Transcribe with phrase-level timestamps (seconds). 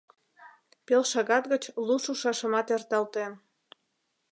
[0.85, 3.31] Пел шагат гыч лу шушашымат эрталтен.